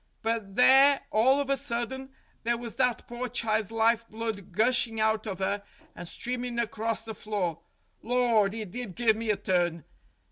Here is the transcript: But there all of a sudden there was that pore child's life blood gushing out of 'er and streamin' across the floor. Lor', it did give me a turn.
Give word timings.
But 0.23 0.55
there 0.55 1.01
all 1.11 1.39
of 1.39 1.47
a 1.51 1.55
sudden 1.55 2.09
there 2.41 2.57
was 2.57 2.77
that 2.77 3.07
pore 3.07 3.29
child's 3.29 3.71
life 3.71 4.09
blood 4.09 4.51
gushing 4.51 4.99
out 4.99 5.27
of 5.27 5.39
'er 5.39 5.61
and 5.95 6.07
streamin' 6.07 6.57
across 6.57 7.05
the 7.05 7.13
floor. 7.13 7.59
Lor', 8.01 8.47
it 8.47 8.71
did 8.71 8.95
give 8.95 9.15
me 9.15 9.29
a 9.29 9.37
turn. 9.37 9.83